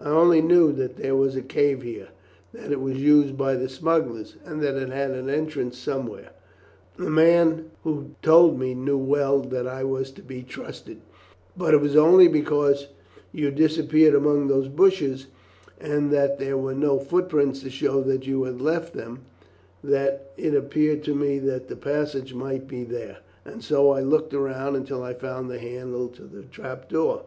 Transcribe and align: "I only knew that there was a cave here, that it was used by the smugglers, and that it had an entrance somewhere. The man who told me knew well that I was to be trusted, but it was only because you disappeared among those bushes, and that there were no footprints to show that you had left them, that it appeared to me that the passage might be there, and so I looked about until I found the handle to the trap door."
"I 0.00 0.08
only 0.08 0.40
knew 0.40 0.72
that 0.72 0.96
there 0.96 1.14
was 1.14 1.36
a 1.36 1.42
cave 1.42 1.82
here, 1.82 2.08
that 2.54 2.72
it 2.72 2.80
was 2.80 2.96
used 3.02 3.36
by 3.36 3.52
the 3.52 3.68
smugglers, 3.68 4.36
and 4.46 4.62
that 4.62 4.76
it 4.76 4.88
had 4.88 5.10
an 5.10 5.28
entrance 5.28 5.76
somewhere. 5.76 6.30
The 6.96 7.10
man 7.10 7.66
who 7.84 8.12
told 8.22 8.58
me 8.58 8.72
knew 8.74 8.96
well 8.96 9.40
that 9.40 9.66
I 9.66 9.84
was 9.84 10.10
to 10.12 10.22
be 10.22 10.42
trusted, 10.42 11.02
but 11.54 11.74
it 11.74 11.82
was 11.82 11.96
only 11.96 12.28
because 12.28 12.86
you 13.30 13.50
disappeared 13.50 14.14
among 14.14 14.48
those 14.48 14.68
bushes, 14.68 15.26
and 15.78 16.10
that 16.14 16.38
there 16.38 16.56
were 16.56 16.72
no 16.74 16.98
footprints 16.98 17.60
to 17.60 17.68
show 17.68 18.00
that 18.04 18.26
you 18.26 18.44
had 18.44 18.62
left 18.62 18.94
them, 18.94 19.26
that 19.84 20.30
it 20.38 20.54
appeared 20.54 21.04
to 21.04 21.14
me 21.14 21.38
that 21.40 21.68
the 21.68 21.76
passage 21.76 22.32
might 22.32 22.66
be 22.66 22.84
there, 22.84 23.18
and 23.44 23.62
so 23.62 23.90
I 23.90 24.00
looked 24.00 24.32
about 24.32 24.76
until 24.76 25.02
I 25.02 25.12
found 25.12 25.50
the 25.50 25.58
handle 25.58 26.08
to 26.08 26.22
the 26.22 26.44
trap 26.44 26.88
door." 26.88 27.24